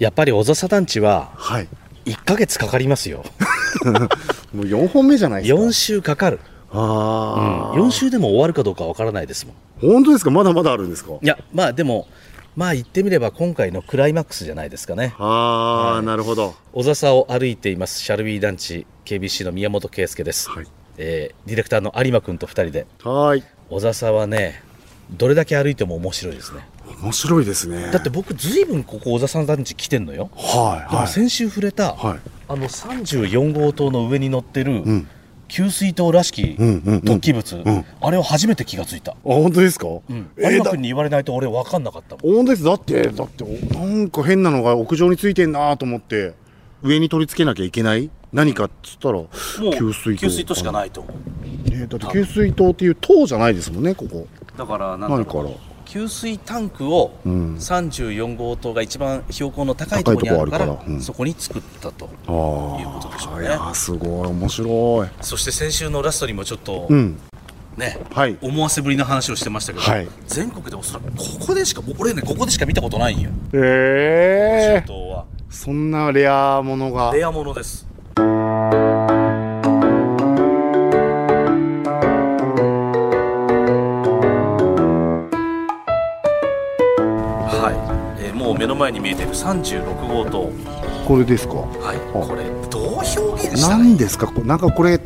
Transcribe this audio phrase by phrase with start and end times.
[0.00, 1.68] やっぱり小笹団地ははい。
[2.06, 3.22] 1ヶ月かかりますよ。
[4.52, 5.60] もう4本目じゃないですか。
[5.60, 6.40] 4週かかる、
[6.72, 9.54] うん、ああ、4週でも終わるかどうかわからないですもん。
[9.80, 10.30] 本当ですか？
[10.30, 11.12] まだまだあるんですか？
[11.22, 12.08] いやまあでも
[12.56, 15.14] まあ言ってみれば今回のクライマックスじゃないですかね。
[15.18, 16.04] ああ、はい。
[16.06, 16.54] なるほど。
[16.72, 20.66] 小笹を歩いていますシャルビー団地 KBC の宮本圭介です、はい。
[20.96, 22.86] えーディレクターの有馬君と2人で。
[23.04, 23.44] はーい。
[23.68, 24.62] 小笹はね
[25.10, 26.60] どれだけ歩いても面白いですね
[27.02, 27.90] 面白いですね。
[27.90, 30.30] だって僕ずいぶんここ小笹団地来てんのよ。
[30.36, 31.08] はいはい。
[31.08, 32.20] 先週触れた、はい。
[32.48, 35.08] あの34号棟の上に乗ってるん。
[35.48, 36.98] 給水塔らしきうんうんうん。
[37.00, 37.84] 突起物、ん。
[38.00, 42.62] あれを初めて気がついた、あ本当ですか、うん、えーだ有馬君に言われないと俺分かんなかった本当です。
[42.62, 46.34] だってだっておなんか変なのが屋上についてんなと思って
[46.82, 48.10] 上に取り付けなきゃいけない？
[48.32, 49.20] 何かっつったら
[49.76, 50.20] 給水塔。
[50.20, 51.14] 給水塔しかないと思う。
[51.66, 54.28] えーだって給水塔っていう塔じゃないですもんねここ。
[54.56, 55.24] だからなん
[55.90, 57.54] 給水タンクをうん。
[57.56, 63.48] 34号棟が一番標高の高いところにあるからそこに作ったとあいうことでしょうね。
[63.48, 64.28] あすごい。
[64.28, 65.08] 面白い。
[65.20, 67.18] そして先週のラストにもちょっとうん。
[67.76, 68.38] ね、はい。
[68.40, 70.08] 思わせぶりな話をしてましたけど、はい。
[70.28, 73.30] 全国でおそらくここでしか俺ねここでしか見たことないんよ。
[73.52, 75.24] え東は。
[75.50, 77.10] そんなレアものが。
[77.12, 77.89] レアものです
[88.60, 90.52] 目の前に見えている36号棟。
[91.08, 91.54] これですか？
[91.54, 91.96] はい。
[91.96, 92.26] あ。
[92.26, 93.92] これどう表現したらいない？
[93.94, 94.26] んですか？
[94.26, 95.00] こなんかこれ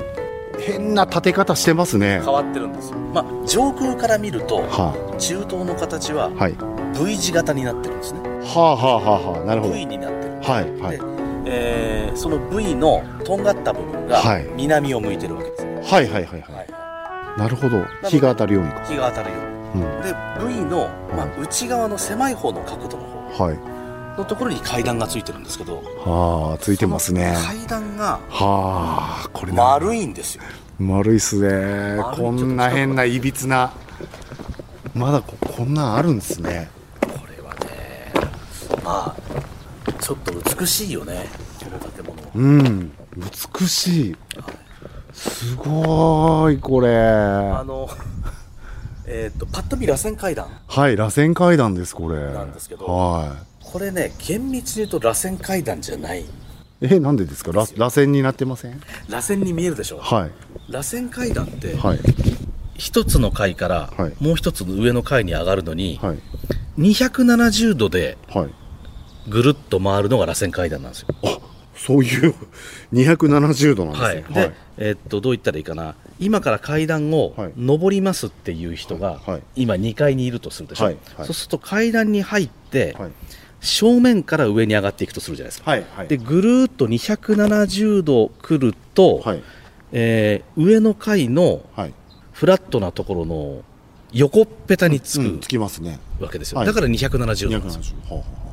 [0.59, 2.21] 変な立て方してますね。
[2.25, 2.99] 変わってるんですよ。
[2.99, 6.57] まあ上空から見るとは中東の形ははい。
[6.99, 8.21] V 字型になってるんですね。
[8.23, 9.47] はあはあはあはあ。
[9.47, 9.75] なるほど。
[9.75, 10.33] V になってる。
[10.43, 10.99] はいはい。
[10.99, 11.05] で、
[11.47, 14.49] えーその V のとんがった部分がはい。
[14.57, 16.53] 南を向いてるわけです、はいはいはいはい。
[16.53, 17.39] はい。
[17.39, 17.85] なるほど。
[18.09, 18.81] 日が当たるようにか。
[18.85, 23.05] 日が当たるようにうんで V の、まあ、内側の狭い方の角度の
[23.37, 23.59] 方はい。
[24.19, 27.35] のところに階段がついてるんですけどはあついてますね。
[27.45, 29.65] 階段がはあこれな。
[29.65, 30.45] 丸いんですよ。
[30.79, 32.01] 丸いっすね。
[32.15, 33.73] こんな変ないびつな。
[34.95, 36.71] まだここんなんあるんですね。
[37.01, 38.13] これはね
[38.85, 41.27] まあちょっと美しいよね。
[41.59, 42.31] この建物。
[42.35, 42.93] うん。
[43.59, 44.17] 美しい。
[45.13, 46.97] すごいこれ。
[46.97, 47.89] あの
[49.07, 50.49] えっとパッと見螺旋階段。
[50.67, 52.17] はい螺旋階段ですこれ。
[52.33, 56.23] なんですけどはこれね厳密に言うと螺旋階段じゃない。
[56.23, 56.27] い
[56.81, 57.53] えなんでですか？
[57.53, 58.81] ら螺旋になってません？
[59.09, 60.31] 螺旋に見えるでしょはい。
[60.71, 62.01] 螺旋階段ってはい。
[62.77, 64.13] 一つの階からはい。
[64.21, 66.19] もう一つの上の階に上がるのにはい。
[66.79, 68.51] 270度ではい。
[69.29, 71.09] ぐるっと回るのが螺旋階段なんですよ。
[71.25, 71.39] あ
[71.87, 72.35] そういう
[72.95, 74.41] 270度なんですね。
[74.41, 75.97] はい、で、えーっとどう言ったらいいかな。
[76.19, 77.53] 今から階段をはい。
[77.59, 79.43] 上りますっていう人がはい。
[79.55, 80.97] 今2階にいるとするでしょ、はい。
[81.17, 81.27] はい。
[81.27, 83.11] そうすると階段に入ってはい。
[83.61, 85.71] 正面から上に上がっていくとするじゃないですか。
[85.71, 85.85] はい。
[85.95, 86.09] はい。
[86.09, 89.43] でぐるーっと270度来ると、はい。
[89.93, 91.95] えー上の階のはい。
[92.33, 93.63] フラットなところの
[94.13, 95.99] 横っぺたにつくうんつきますね。
[96.19, 96.67] わけですよ、はい。
[96.67, 97.51] だから270度なんですよ。
[97.51, 98.45] 270は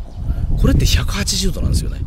[0.59, 2.01] これって180度なんですよね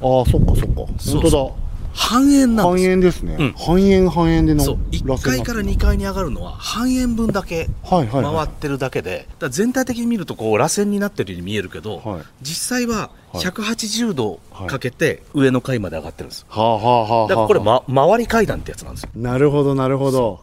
[0.00, 0.74] あはあそっかそっか。
[1.20, 2.86] 本当半円だ半なんです。
[2.86, 3.52] よ円ですね、うん。
[3.52, 4.78] 半円半円でのそう。
[4.90, 8.22] 1階から2階に上がるのは半円分だけはいはい。
[8.22, 12.22] はい回ってるだけで、だから全体的に見るとこう螺旋になってるように見えるけど、はい。
[12.42, 13.44] 実際ははい。
[13.44, 16.40] 180度かけて上の階まで上がってるんです。
[16.40, 17.28] よはあはあはあはあ。
[17.28, 19.10] だからこれ、ま、回り階段ってやつなんですよ。
[19.16, 20.40] なるほどなるほど。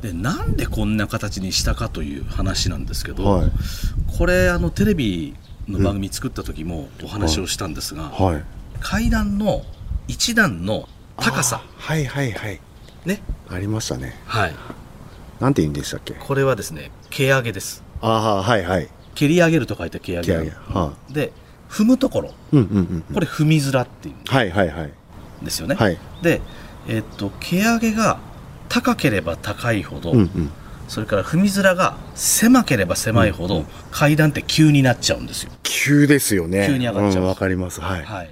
[0.00, 3.50] でなんでこんな形にしたかという話なんですけど、はい。
[4.16, 5.34] これあのテレビ
[5.66, 8.44] の番組作った時もお話をしたんですが、はい
[8.80, 9.62] 階段の
[10.08, 11.62] 一段の高さ。
[11.64, 12.60] あーはいはいはい。
[13.04, 13.20] ね。
[13.50, 14.20] ありましたね。
[14.26, 14.54] はい。
[15.40, 16.14] なんて言うんでしたっけ？
[16.14, 17.82] これはですね蹴上げです。
[18.00, 18.88] ああはいはい。
[19.14, 21.32] 蹴り上げると書いて蹴上げ蹴上げはで
[21.68, 22.34] 踏むところ。
[22.52, 24.14] うんうんうんこれ踏みづらっていう。
[24.14, 24.92] んはいはいはい。
[25.42, 25.98] ですよね、はい。
[26.22, 26.40] で
[26.88, 28.18] えっと蹴上げが
[28.68, 30.50] 高ければ高いほど、うんうん。
[30.88, 35.52] それから踏みづらが狭ければ狭いほど、階段って急になっちゃうんですよ。
[35.62, 36.66] 急ですよね。
[36.66, 37.80] 急に上がっちゃううんわかります。
[37.80, 38.02] はい。
[38.02, 38.30] はい、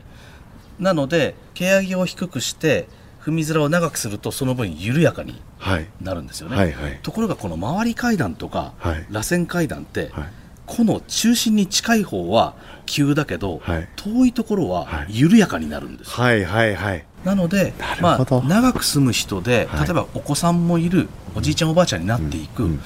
[0.83, 2.89] なので蹴上げを低くして
[3.23, 5.87] 踏みづらを長くするとその分緩やかにはい。
[6.01, 6.99] なるんですよね、はいはい。
[7.03, 9.07] ところがこの回り階段とか、はい。
[9.11, 10.25] 螺旋階段って、はい。
[10.67, 13.89] この中心に近い方は急だけど、はい。
[13.97, 15.07] 遠いところははい。
[15.11, 17.07] 緩やかになるんです、はいはいはい。
[17.25, 19.85] なのでまあ、長く住む人で、はい。
[19.85, 22.71] 例えばお子さんもいるおじいちゃんおばあちゃんになっていく、うん。
[22.71, 22.81] うん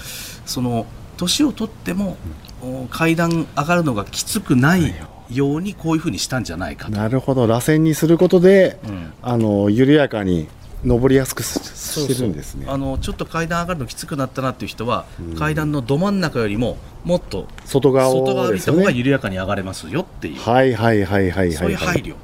[0.44, 2.16] その年を取っても、
[2.62, 4.94] お階段上がるのがきつくない
[5.30, 6.92] ようにこういうふうにしたんじゃないかと。
[6.92, 7.46] なるほど。
[7.46, 9.12] 螺旋にすることでうん。
[9.22, 10.48] あの緩やかに
[10.84, 12.66] 登りやすくししてるんですね。
[12.68, 15.06] あのちょっと階段上がるのきつくなったなっていう人は、
[15.38, 21.72] 階段のど真ん中よりももっと外側外側を歩いた方が緩やかに上がれますよっていう、はいはいはいはいそうはい。
[21.72, 22.14] いうはい配慮。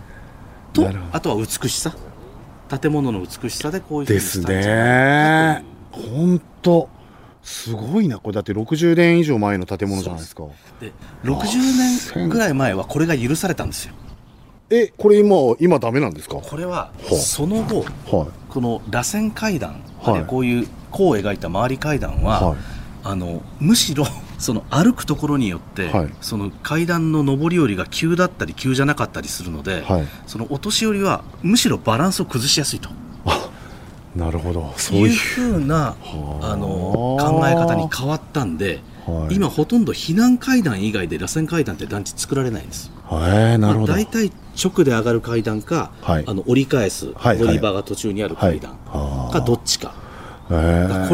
[0.73, 1.95] とあとは美しさ。
[2.81, 5.65] 建物の美しさでこういうふうにですしたんじゃないね。
[5.91, 6.89] 本当
[7.43, 8.35] すごいなこれ。
[8.35, 10.45] だって60年以上前の建物じゃないですか。
[10.81, 10.93] で
[11.25, 13.95] 60年ぐらい前はこれが許されたんですよ。
[14.71, 16.37] えこれ今今ダメなんですか？
[16.37, 17.85] はこれはその後い。
[18.49, 20.25] この螺旋階段、はい。
[20.25, 22.59] こういう弧を描いた回り階段は、はい。
[23.05, 24.07] あのむしろ
[24.39, 26.11] その歩くところによって、はい。
[26.21, 32.89] その階段の上り下りが急だったり急じゃなかったりするので、はいそのお年寄りはむしろバランスを崩しやすいと
[34.17, 34.73] なるほど。
[34.77, 35.17] そういう。
[35.17, 36.53] ふうなはあ。
[36.53, 36.67] あの
[37.19, 39.35] 考え方に変わったんで、はい。
[39.35, 42.91] 今ほとんど避難階段以外で螺旋階段って団地作られないんです。
[43.11, 43.93] へえなるほど。
[43.93, 44.31] まあ大体
[44.63, 46.25] 直で上がる階段か、はい。
[46.27, 49.33] あの折り返すはい乗り場が途中にある階段はい。
[49.33, 49.95] かどっちか、
[50.49, 50.55] こ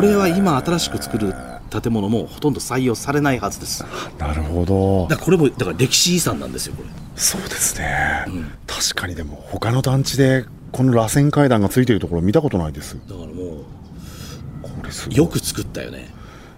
[0.00, 1.34] れは今新しく作る
[1.70, 3.84] 建物もほとんど採用されないはずです。
[4.18, 5.06] だ なるほど。
[5.06, 6.88] からこれもだから歴史遺産なんですよこれ。
[7.14, 8.50] そうですね、ん。
[8.66, 12.98] 確かにでも他の団地でこの螺旋階段がついてるところ見たことないです。
[13.08, 13.64] だからも
[14.62, 15.14] これすごい。
[15.16, 16.08] うよく作ったよね。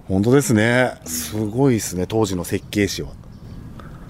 [0.09, 0.95] 本当ですね。
[1.05, 3.11] すごいですね当時の設計士は。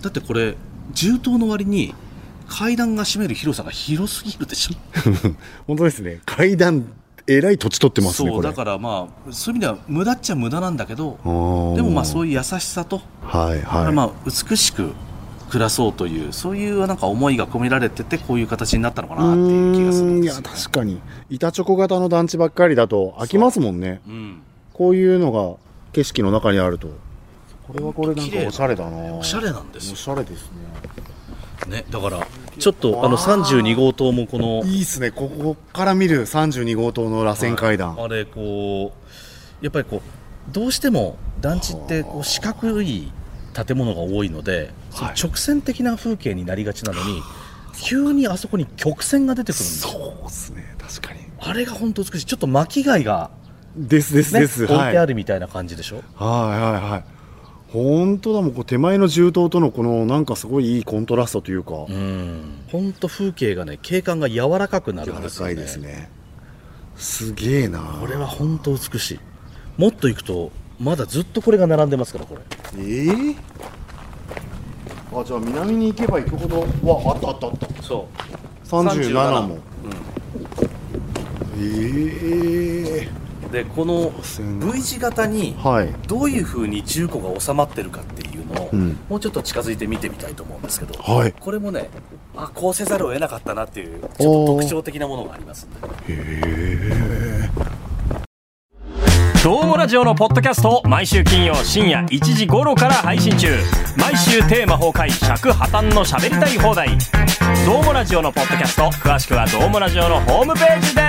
[0.03, 0.57] だってこれ
[0.93, 1.95] 重棟の割に
[2.49, 4.75] 階段が占める広さが広すぎるでしょ。
[5.67, 6.21] 本当ですね。
[6.25, 6.87] 階段
[7.27, 8.43] えらい土地取ってますねこれ。
[8.43, 11.19] そうだからまあそういう意味では無駄っちゃ無駄なんだけど
[11.77, 14.93] でもまあそういう優しさと、はいはい、まあ美しく
[15.51, 21.01] 暮らそうというそういうなんか思いが込められててこういう形になったのかなっていう気がするんいやんですよ確かに。
[21.29, 24.01] 板チョコ型の団地ばっかりだと飽きますもんね。
[24.07, 24.43] うん。
[24.73, 25.57] こういうのが
[25.93, 26.89] 景色の中にあると。
[27.67, 29.15] これはこれなん綺麗かおしゃれだな。
[29.15, 29.93] おしゃれなんですよ。
[29.95, 30.59] おしゃれですね。
[31.69, 32.27] ね、だから
[32.59, 35.11] ちょっとあの32号棟もこのいいですね。
[35.11, 38.93] ここから見る32号棟の螺旋階段、あれこ
[39.61, 43.13] うやっぱりこうどうしても団地ってこう四角い
[43.53, 45.15] 建物が多いので、はい。
[45.21, 47.23] 直線的な風景になりがちなのに
[47.83, 49.91] 急にあそこに曲線が出てくるんですよ。
[49.91, 50.75] そうですね。
[50.79, 51.21] 確かに。
[51.39, 52.27] あれが本当美しい。
[52.27, 53.31] ちょっと巻き貝が、
[53.77, 57.05] ですですね、です、置いてあはいるみたいな感じでしょ、はいはいはい
[57.73, 62.65] 本当だもんこう手前の銃刀とのこのなんかすごいいいコントラストというか、うん。
[62.67, 65.55] 本当風景がね景観が柔らかくなるん柔らですよね。
[65.55, 66.11] かいですね。
[66.97, 67.79] すげえな。
[68.01, 69.21] これは本当美しい。
[69.77, 70.51] もっと行くと
[70.81, 72.41] まだずっとこれが並んでますからこれ。
[72.77, 73.37] ええ
[75.13, 76.61] あじゃあ南に行けば行くほど。
[76.61, 77.83] わあったあったあった。
[77.83, 78.09] そ
[78.65, 78.67] う。
[78.67, 79.59] 37も。
[81.59, 83.21] ええ。
[83.51, 85.93] でこの線 V 字型にはい。
[86.07, 88.99] どういうふうに重個が収まってるかっていうのを、うん。
[89.09, 91.33] もうちょっと近づいて見てみたいと思うんですけど、はい。
[91.33, 91.91] これもね
[92.37, 95.77] あこうせざるを得なかったなっていうちょっと特徴的なものがありますんで
[99.43, 103.49] どうもラジオのポッドキャストを毎週金曜深夜1時頃から配信中。
[103.97, 106.91] 毎週テーマ崩壊尺破綻の喋りたい放題。
[107.65, 111.09] どうもラジオのポッドキャスト詳しくはどうもラジオのホームページで。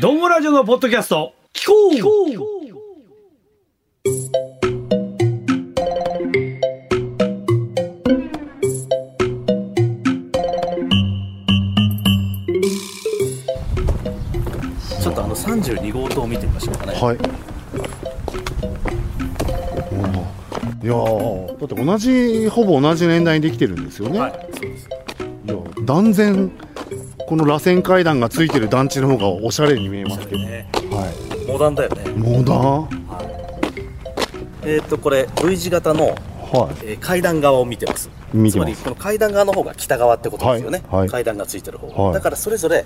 [0.00, 2.65] どんごラジオのポッドキャスト聞こう
[16.16, 17.16] 32号棟を見てみましょうかね、はい。
[20.82, 24.88] いやーだって同じほぼ同じ年代にできてるんですよね、はいそうです。
[25.44, 26.50] いや断然
[27.26, 30.68] この螺旋階段がついてる団地の方がおしゃれに見えますけど、ね。
[30.90, 31.12] は
[31.48, 32.04] モダンだよね。
[32.10, 32.88] い、モダン。
[34.62, 36.16] えーっとこれ V 字型の、はい。
[36.84, 38.10] えー階段側を見てます。
[38.32, 38.74] 見てます。
[38.74, 41.00] つまりこの階段側の方が北側ってことですよね、はい。
[41.00, 41.08] はい。
[41.08, 42.14] 階段がついてる方、はい。
[42.14, 42.84] だからそれぞれ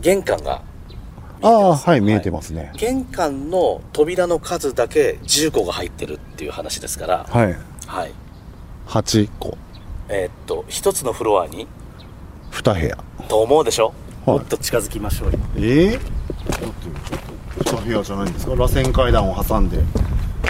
[0.00, 0.62] 玄関が
[1.46, 2.72] ああはい見えてますね。
[2.76, 8.12] 玄関の扉の数だけ10個が入ってるっていう話ですから、はい、はい。
[8.88, 9.56] 8個。
[10.08, 11.68] えーっと一つのフロアに
[12.50, 12.96] 2部屋。
[13.28, 13.92] と思うでしょ、
[14.24, 14.38] はい。
[14.38, 15.38] もっと近づきましょうよ。
[15.56, 18.54] ええだって2部屋じゃないんですか？
[18.56, 19.78] 螺旋階段を挟んで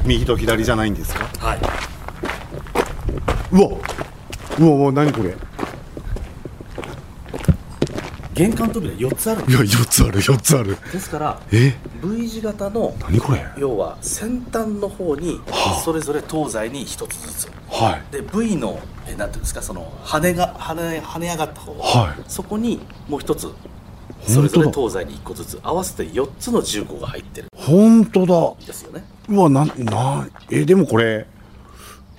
[0.05, 1.26] 右と左じゃないんですか？
[1.38, 1.59] はい。
[3.53, 3.69] うわ
[4.59, 5.31] うわうわ何これ？
[5.31, 5.35] い
[8.37, 10.76] 玄関扉4つあるんでや4つある4つある。
[10.76, 13.43] すですからえ？V 字型の何これ？
[13.57, 15.81] 要は先端の方にはあ。
[15.81, 17.50] それぞれ東西に1つずつ。
[17.71, 18.12] はい。
[18.12, 18.78] で V の
[19.09, 22.23] えなんていうんですかその羽が羽跳ね上がった方、はい。
[22.28, 23.50] そこにもう1つ
[24.26, 27.49] それぞれ東西に1個ずつ合わせて4つの重個が入ってる。
[27.57, 28.62] 本当だ。
[28.62, 29.02] んですよね。
[29.31, 31.26] うわななえでもこれ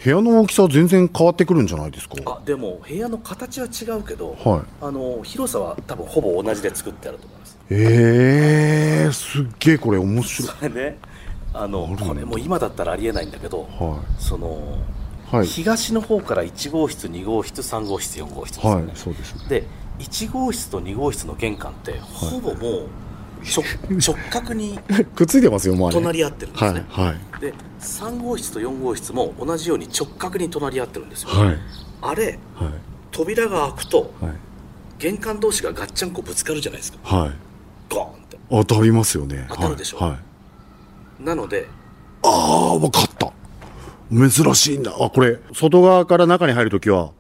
[0.08, 2.16] 部屋の大きさは全然変わってくるんじゃないですか？
[2.26, 4.62] あでも部屋の形は違うけど、はい。
[4.82, 7.58] あの広さは多分ほぼ同じで作ってあると思います。
[7.70, 10.50] ええー、すっげえこれ面白い。
[10.58, 10.98] そ れね
[11.54, 14.78] あのこれもう今だったらありえないんだけど、はその、
[15.34, 15.46] いはい。
[15.46, 19.36] 東の方から1号室2号室3号室4号室ですよね、はいそうです。
[19.36, 19.64] ねで
[20.00, 22.88] 1号室と2号室の玄関ってほぼもう
[23.44, 23.63] 直
[24.00, 24.79] 直角に
[25.15, 25.96] くっついてますよもうあれ。
[25.96, 27.41] 隣り合ってるんですはいね、はい。
[27.41, 31.58] で3号室と4号室も同じように直角に隣り合ってるんですよ、はい。
[32.01, 32.72] あれはい。
[33.12, 34.32] 扉が開くとはい。
[35.00, 36.98] 玄関同士がガッチャンコぶつかるじゃないですか。
[37.03, 37.32] はい。
[37.89, 38.38] ゴーンって。
[38.50, 39.46] 当たりますよね。
[39.50, 39.98] 当たるでしょ？
[39.98, 40.17] はい、は
[41.22, 41.24] い。
[41.24, 41.67] なので
[42.24, 43.32] ああ分かった。
[44.12, 44.91] 珍しいんだ。
[45.00, 47.12] あこれ外側から中に入るときは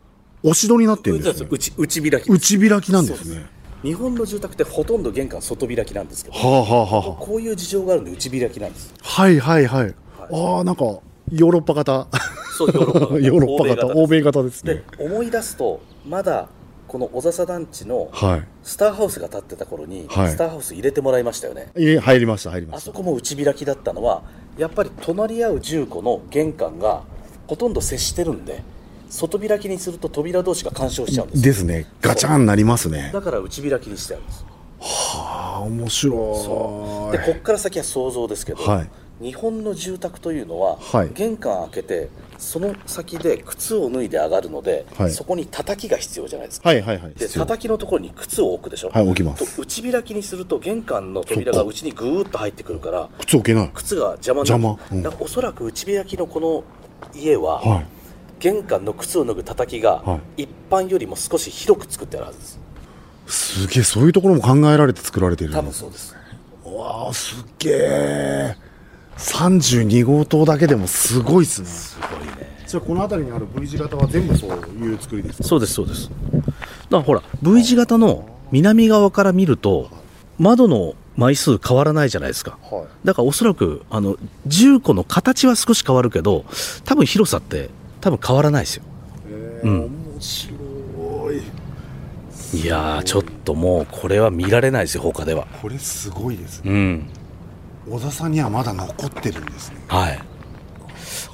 [0.43, 2.29] 押し戸になってるんですね内内開き。
[2.31, 3.45] 内開きなんですね
[3.87, 7.09] 日本の住宅ってほとんど玄関外開きなんですけどはあはあはあ。
[7.11, 8.93] はこういう事情があるんで内開きなんです。
[9.01, 9.65] あはいはい。
[9.65, 9.95] はい。
[10.29, 12.09] ああなんかヨーロッパ型。
[12.57, 14.83] そうヨーロッパヨーロッパ型 欧米型ですでね。
[14.99, 16.49] 思い出すとまだ
[16.85, 20.31] この小笹団地のはスターハウスが建ってた頃に、はい。
[20.31, 21.71] スターハウス入れてもらいましたよね。
[21.77, 24.23] いえ入りました入りまあそしたこも内開きだったのは
[24.57, 27.03] やっぱり隣り合う住戸の玄関が
[27.47, 28.63] ほとんど接してるんで
[29.09, 31.85] 外開きにすると扉同士が干渉しちゃうんですですね。
[32.01, 33.11] ガチャンなりますね。
[33.13, 34.45] だから内開きにしてあるんです。
[34.79, 37.17] ああ面白い。
[37.17, 38.89] でこっから先は想像ですけど、はい。
[39.19, 41.09] 日本の住宅というのは、はい。
[41.15, 45.11] 玄関開けてその先で靴を脱いで上がるので、はい。
[45.11, 46.69] そこに叩きが必要じゃないですか。
[46.69, 47.13] はいはいはい。
[47.15, 49.55] で叩きのところに靴を置くでしょ、はい置きます。
[49.55, 53.71] と内開きにすると玄関の扉が内にぐーっと入ってくるから靴置けない。
[53.73, 54.63] 靴が邪魔になる。
[54.63, 54.79] 邪魔。
[54.91, 55.03] うん。
[55.03, 56.63] だからおそらく内開きのこの
[57.15, 57.96] 家は、はい
[58.39, 62.59] 玄関の靴を脱ぐ叩きが、は一般よりも少し広く作ってあるはずです。
[63.27, 66.15] すげえそういうところも考えられて作られてる多分そうです。
[66.63, 68.55] わあすっげえ
[69.17, 71.67] 32号棟だけでもすごいっすね。
[71.67, 72.47] すごいね。
[72.67, 75.43] じゃあこの辺りにある V 字型は全部そういう作りですか？
[75.43, 76.09] そうですそうです。
[76.09, 76.53] だか
[76.89, 79.89] らほら V 字型の南側から見ると
[80.37, 82.59] 窓の枚数変わらないじゃないですか。
[82.69, 82.87] はい。
[83.03, 84.15] だからおそらくあの
[84.47, 86.45] 10個の形は少し変わるけど
[86.85, 87.69] 多分広さって
[88.01, 88.83] 多分変わらないですよ。
[89.29, 89.79] えーうん。
[89.85, 90.53] 面白
[91.33, 91.41] い。
[92.53, 95.47] いやーちょっともうこれは見られないですよ他では。
[95.61, 96.71] これすごいですね。
[96.71, 97.09] うん。
[97.89, 99.77] 小田さんにはまだ残ってるんですね。
[99.87, 100.19] はい。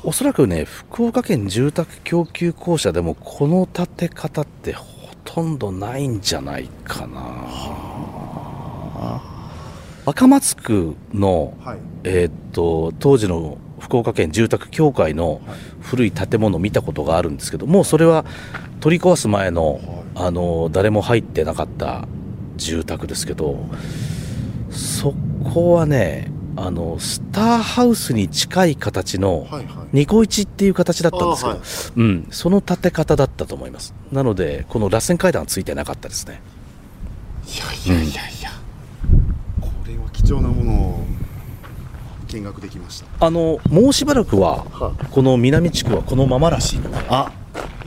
[0.04, 4.86] おそらくね福岡県住宅供給公社でもこの建て方ってほ
[5.24, 7.22] とんどないんじゃないかな。
[10.06, 11.78] 若松区の、はい。
[12.04, 15.42] えーっと当時の福岡県住宅協会の
[15.82, 18.24] 古い建物を見たことがあるんですけどもうそれは
[18.80, 22.08] 取り壊す前のあの誰も入ってなかった
[22.56, 23.68] 住宅ですけど
[24.70, 25.14] そ
[25.54, 29.48] こはねあのスターハウスに近い形の
[29.92, 31.64] ニコイチっていう形だったんですけど、あはい。
[31.98, 33.96] うん、その建て方だったと思います。
[34.12, 36.42] なのでこの螺旋階段はついてなかったですね。
[37.48, 38.52] いやいやいやいや、
[39.60, 41.06] これは貴重なものを
[42.34, 43.26] 見学できました。
[43.26, 47.32] あのもうしばらくははこの南地区はこのままらしいあ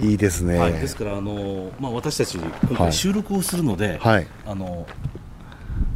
[0.01, 0.59] いいですね。
[0.59, 2.77] はい、ですからあの、まあ、私たち今はい。
[2.77, 4.27] 回収録をするので、はい。
[4.47, 4.87] あの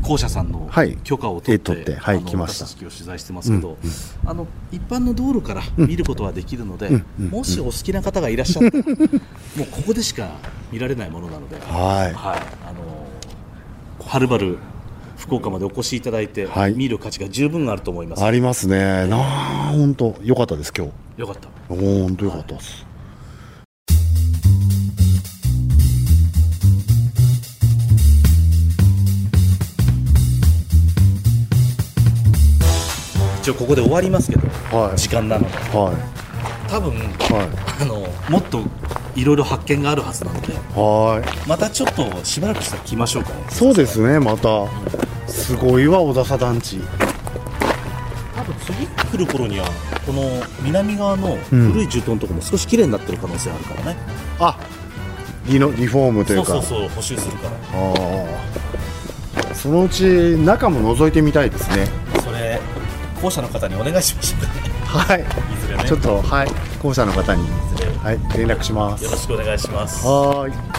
[0.02, 0.96] 校舎さんのはい。
[1.04, 2.66] 許可を取って,、え取ってはいあの来ました。
[2.66, 3.90] 私たち今日取材してますけど、うん
[4.28, 7.28] あの一般の道路から見ることはできるので、うんうん。
[7.28, 10.28] もしお好きな方がいらっしゃったら、 もうここでしか
[10.72, 12.14] 見られないものなので、はい。
[12.14, 14.58] はい、あのはるばる
[15.20, 16.74] 福岡までお越しいただいて、はい。
[16.74, 18.24] 見る価値が十分あると思います。
[18.24, 19.06] ありますね。
[19.06, 21.20] なあ本当良かったです今日。
[21.20, 21.48] よかった。
[21.68, 22.86] 本当良かったです、
[33.42, 34.98] 一応ここで終わりますけど、はい。
[34.98, 35.92] 時間なので、は
[36.66, 36.96] 多分い。
[36.96, 38.62] はあのもっと
[39.14, 41.48] いろいろ発見があるはずなので、いはい。
[41.48, 43.44] またちょっとしばらくしたら来ましょうかね。
[43.50, 44.66] そうですねまた
[45.30, 46.80] すごいわ小笹団地。
[48.36, 49.66] 多分次来る頃には
[50.06, 50.22] この
[50.62, 53.96] 南側の古い住棟のところも少し綺麗になってる可能性あるからね。
[54.38, 54.58] あ
[55.46, 56.46] リノリフォームというか。
[56.46, 57.50] そうそうそう補修するから。
[57.50, 57.56] あ
[59.52, 61.88] あそのうち中も覗いてみたいですね。
[62.24, 62.60] それ
[63.20, 64.70] 校舎の方にお願いしましょうかね。
[64.86, 65.20] はい。
[65.20, 65.24] い
[65.60, 65.84] ずれね。
[65.84, 66.50] ちょっとはい。
[66.80, 67.46] 校舎の方にい
[67.76, 67.90] ずれ。
[67.92, 68.18] はい。
[68.36, 69.04] 連絡します。
[69.04, 70.06] よろしくお願いします。
[70.06, 70.69] はーい